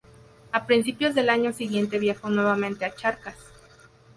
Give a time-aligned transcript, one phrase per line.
[0.51, 3.37] A principios del año siguiente viajó nuevamente a Charcas.